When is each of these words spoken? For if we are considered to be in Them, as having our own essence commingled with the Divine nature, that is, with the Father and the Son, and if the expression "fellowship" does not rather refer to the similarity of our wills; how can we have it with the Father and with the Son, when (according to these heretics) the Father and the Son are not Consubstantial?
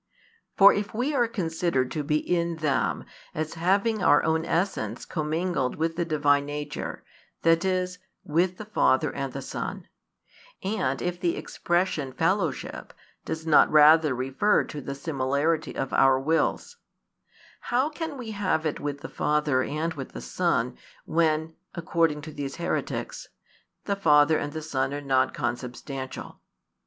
For 0.57 0.73
if 0.73 0.95
we 0.95 1.13
are 1.13 1.27
considered 1.27 1.91
to 1.91 2.01
be 2.03 2.17
in 2.17 2.55
Them, 2.55 3.05
as 3.35 3.53
having 3.53 4.01
our 4.01 4.23
own 4.23 4.45
essence 4.45 5.05
commingled 5.05 5.75
with 5.75 5.95
the 5.95 6.05
Divine 6.05 6.47
nature, 6.47 7.03
that 7.43 7.63
is, 7.63 7.99
with 8.23 8.57
the 8.57 8.65
Father 8.65 9.13
and 9.13 9.31
the 9.31 9.43
Son, 9.43 9.87
and 10.63 11.03
if 11.03 11.19
the 11.19 11.37
expression 11.37 12.13
"fellowship" 12.13 12.93
does 13.25 13.45
not 13.45 13.69
rather 13.71 14.15
refer 14.15 14.63
to 14.63 14.81
the 14.81 14.95
similarity 14.95 15.75
of 15.75 15.93
our 15.93 16.19
wills; 16.19 16.77
how 17.59 17.87
can 17.87 18.17
we 18.17 18.31
have 18.31 18.65
it 18.65 18.79
with 18.79 19.01
the 19.01 19.07
Father 19.07 19.61
and 19.61 19.93
with 19.93 20.13
the 20.13 20.19
Son, 20.19 20.75
when 21.05 21.55
(according 21.75 22.21
to 22.23 22.31
these 22.33 22.55
heretics) 22.55 23.27
the 23.85 23.95
Father 23.95 24.39
and 24.39 24.53
the 24.53 24.63
Son 24.63 24.95
are 24.95 24.99
not 24.99 25.31
Consubstantial? 25.35 26.39